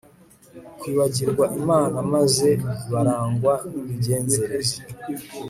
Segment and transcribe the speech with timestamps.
[0.79, 2.49] kwibagirwa Imana maze
[2.91, 4.77] barangwa nimigenzereze